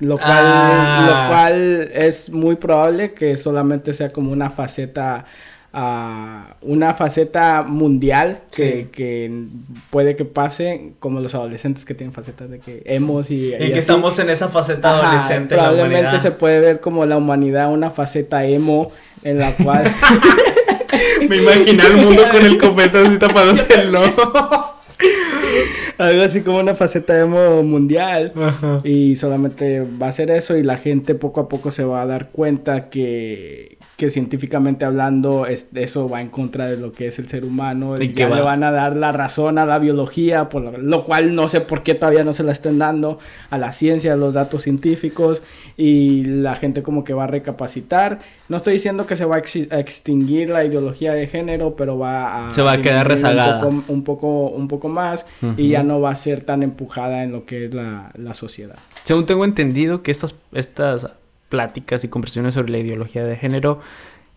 [0.00, 0.44] Lo cual,
[1.06, 1.26] lo ah.
[1.30, 5.24] cual es muy probable que solamente sea como una faceta
[5.74, 9.32] una faceta mundial que,
[9.90, 13.78] puede que pase como los adolescentes que tienen facetas de que hemos y, y, que
[13.78, 18.92] estamos en esa faceta adolescente probablemente se puede ver como la humanidad una faceta emo
[19.24, 19.84] en la cual
[21.28, 24.74] me imagino el mundo con el copete así tapándose el ojo.
[25.96, 28.32] Algo así como una faceta emo mundial.
[28.82, 32.06] Y solamente va a ser eso y la gente poco a poco se va a
[32.06, 37.26] dar cuenta que, que científicamente hablando eso va en contra de lo que es el
[37.26, 38.00] ser humano.
[38.00, 41.48] Y ya le van a dar la razón a la biología, por lo, cual no
[41.48, 44.62] sé por qué todavía no se la estén dando a la ciencia, a los datos
[44.62, 45.40] científicos
[45.78, 48.18] y la gente como que va a recapacitar.
[48.50, 52.54] No estoy diciendo que se va a, extinguir la ideología de género, pero va a...
[52.54, 53.64] Se va a quedar rezagada.
[53.64, 55.24] Un poco, un poco, más
[55.56, 58.76] y ya no va a ser tan empujada en lo que es la, la sociedad.
[59.04, 61.06] Según tengo entendido que estas, estas
[61.54, 63.80] pláticas y conversaciones sobre la ideología de género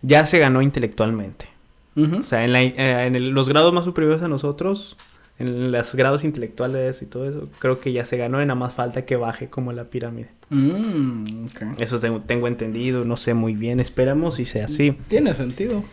[0.04, 1.48] ya se ganó intelectualmente.
[1.96, 4.98] O sea, en, eh, los grados más superiores a nosotros,
[5.40, 8.76] en los grados intelectuales y todo eso, creo que ya se ganó y nada más
[8.76, 10.30] falta que baje como la pirámide.
[10.52, 11.48] Mm,
[11.80, 14.92] eso tengo, entendido, no sé muy bien, esperamos y sea así.
[15.08, 15.84] Tiene sentido.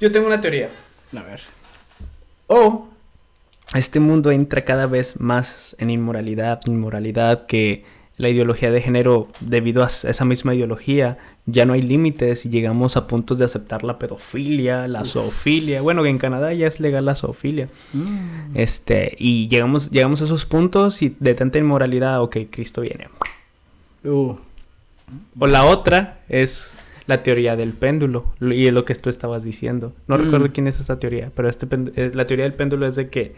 [0.00, 0.68] Yo tengo una teoría.
[1.16, 1.42] A ver.
[2.48, 2.88] O
[3.72, 7.84] este mundo entra cada vez más en inmoralidad, inmoralidad que
[8.22, 12.96] la ideología de género, debido a esa misma ideología, ya no hay límites y llegamos
[12.96, 15.82] a puntos de aceptar la pedofilia, la zoofilia.
[15.82, 17.68] Bueno, en Canadá ya es legal la zoofilia.
[17.92, 18.54] Mm.
[18.54, 23.08] Este, y llegamos, llegamos a esos puntos y de tanta inmoralidad, ok, Cristo viene.
[24.04, 24.36] Uh.
[25.40, 29.92] O la otra es la teoría del péndulo, y es lo que tú estabas diciendo.
[30.06, 30.20] No mm.
[30.20, 33.34] recuerdo quién es esta teoría, pero este, eh, la teoría del péndulo es de que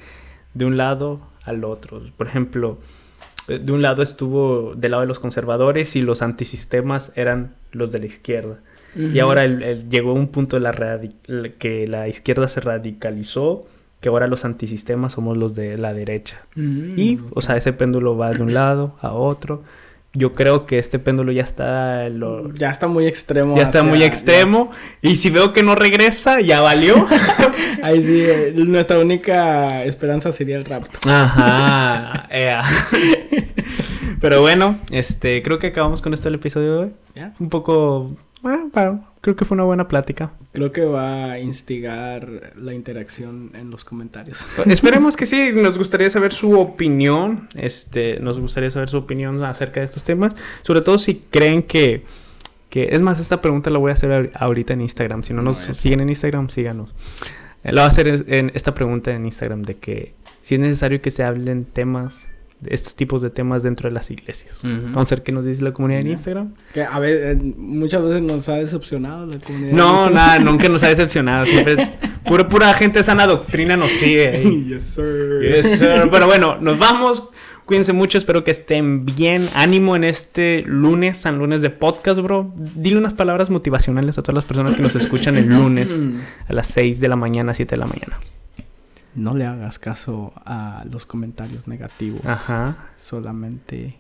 [0.53, 2.03] de un lado al otro.
[2.19, 2.77] Por ejemplo,
[3.49, 7.99] de un lado estuvo del lado de los conservadores y los antisistemas eran los de
[7.99, 8.61] la izquierda.
[8.97, 13.67] Y ahora llegó un punto de la que la izquierda se radicalizó,
[14.01, 16.43] que ahora los antisistemas somos los de la derecha.
[16.57, 19.65] Y, o sea, ese péndulo va de un lado a otro.
[20.15, 22.09] Yo creo que este péndulo ya está...
[22.55, 23.57] Ya está muy extremo.
[23.57, 24.71] Ya está muy extremo.
[25.03, 26.95] Y si veo que no regresa, ya valió.
[27.83, 30.99] Ahí sí, eh, nuestra única esperanza sería el rapto.
[31.09, 32.29] Ajá.
[34.21, 36.93] Pero bueno, este, creo que acabamos con esto el episodio de hoy.
[37.41, 38.17] Un poco...
[38.41, 38.71] Bueno,
[39.25, 40.33] creo que fue una buena plática.
[40.53, 44.45] Creo que va a instigar la interacción en los comentarios.
[44.67, 49.81] Esperemos que sí, nos gustaría saber su opinión, este, nos gustaría saber su opinión acerca
[49.81, 52.05] de estos temas, sobre todo si creen que,
[52.69, 55.57] que es más, esta pregunta la voy a hacer ahorita en Instagram, si no nos
[55.57, 56.95] siguen en Instagram, síganos.
[57.63, 60.13] La voy a hacer en esta pregunta en Instagram de que
[60.43, 62.29] si es necesario que se hablen temas
[62.69, 64.61] estos tipos de temas dentro de las iglesias.
[64.63, 66.55] Vamos a ver qué nos dice la comunidad en Instagram.
[66.73, 69.73] Que a ver, eh, muchas veces nos ha decepcionado la comunidad.
[69.73, 71.47] No, nada, nunca nos ha decepcionado.
[71.47, 71.91] Siempre
[72.25, 74.43] pura, pura gente sana doctrina nos sigue.
[74.69, 75.41] yes, sir.
[75.43, 76.09] Yes, sir.
[76.11, 77.25] Pero bueno, nos vamos.
[77.65, 79.47] Cuídense mucho, espero que estén bien.
[79.55, 82.53] Ánimo en este lunes, San Lunes de podcast, bro.
[82.57, 86.03] Dile unas palabras motivacionales a todas las personas que nos escuchan el lunes
[86.49, 88.19] a las 6 de la mañana, 7 de la mañana
[89.15, 92.25] no le hagas caso a los comentarios negativos.
[92.27, 92.77] Ajá.
[92.97, 93.99] Solamente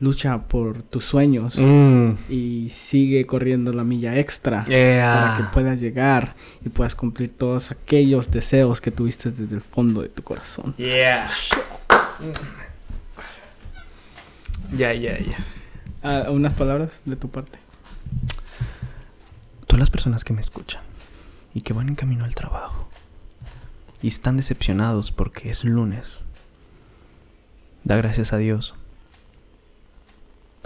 [0.00, 2.10] lucha por tus sueños mm.
[2.28, 8.30] y sigue corriendo la milla extra para que puedas llegar y puedas cumplir todos aquellos
[8.30, 10.74] deseos que tuviste desde el fondo de tu corazón.
[10.76, 11.28] Yeah.
[14.76, 16.30] Ya, ya, ya.
[16.30, 17.58] Unas palabras de tu parte.
[19.66, 20.82] Todas las personas que me escuchan
[21.54, 22.88] y que van en camino al trabajo
[24.04, 26.20] y están decepcionados porque es lunes.
[27.84, 28.74] Da gracias a Dios.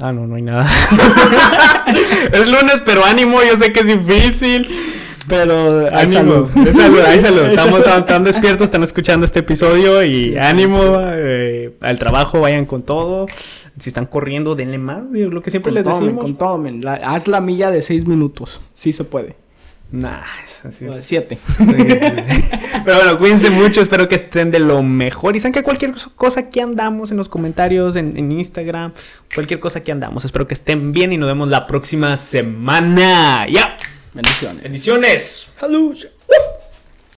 [0.00, 0.68] Ah, no, no hay nada.
[2.32, 4.68] es lunes, pero ánimo, yo sé que es difícil.
[5.28, 6.48] Pero hay salud.
[7.06, 7.42] hay salud.
[7.50, 13.26] Estamos tan, despiertos, están escuchando este episodio y ánimo eh, al trabajo, vayan con todo.
[13.78, 16.24] Si están corriendo, denle más, lo que siempre les decimos.
[16.24, 16.60] con todo,
[17.04, 19.36] haz la milla de seis minutos, sí se puede.
[19.90, 20.20] Nah,
[20.64, 20.86] así.
[21.00, 21.38] Siete.
[22.84, 23.80] Pero bueno, cuídense mucho.
[23.80, 25.34] Espero que estén de lo mejor.
[25.34, 28.92] Y saben que cualquier cosa que andamos en los comentarios, en, Instagram,
[29.34, 30.24] cualquier cosa que andamos.
[30.26, 33.46] Espero que estén bien y nos vemos la próxima semana.
[33.48, 33.78] ¡Ya!
[34.12, 34.62] Bendiciones.
[34.62, 35.52] Bendiciones.
[35.58, 35.96] Salud.